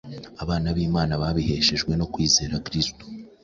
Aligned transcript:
abana 0.43 0.67
b’Imana 0.75 1.13
babiheshejwe 1.21 1.91
no 1.99 2.05
kwizera 2.13 2.61
Kristo.” 2.65 3.03